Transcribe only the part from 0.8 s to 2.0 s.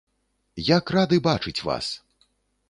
рады бачыць вас!